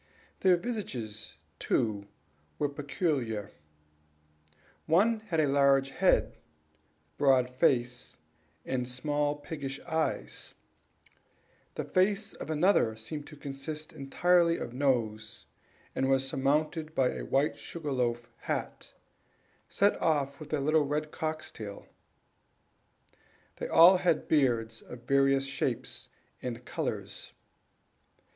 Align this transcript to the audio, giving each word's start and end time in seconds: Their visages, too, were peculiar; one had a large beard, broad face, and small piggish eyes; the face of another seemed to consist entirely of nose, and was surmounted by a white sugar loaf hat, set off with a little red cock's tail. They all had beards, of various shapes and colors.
Their 0.39 0.57
visages, 0.57 1.35
too, 1.59 2.07
were 2.57 2.69
peculiar; 2.69 3.51
one 4.87 5.19
had 5.27 5.39
a 5.39 5.47
large 5.47 5.99
beard, 5.99 6.37
broad 7.19 7.51
face, 7.51 8.17
and 8.65 8.89
small 8.89 9.35
piggish 9.35 9.79
eyes; 9.81 10.55
the 11.75 11.83
face 11.83 12.33
of 12.33 12.49
another 12.49 12.95
seemed 12.95 13.27
to 13.27 13.35
consist 13.35 13.93
entirely 13.93 14.57
of 14.57 14.73
nose, 14.73 15.45
and 15.93 16.09
was 16.09 16.27
surmounted 16.27 16.95
by 16.95 17.09
a 17.09 17.23
white 17.25 17.59
sugar 17.59 17.91
loaf 17.91 18.27
hat, 18.45 18.95
set 19.69 20.01
off 20.01 20.39
with 20.39 20.51
a 20.51 20.59
little 20.59 20.81
red 20.87 21.11
cock's 21.11 21.51
tail. 21.51 21.85
They 23.57 23.67
all 23.67 23.97
had 23.97 24.27
beards, 24.27 24.81
of 24.81 25.03
various 25.03 25.45
shapes 25.45 26.09
and 26.41 26.65
colors. 26.65 27.33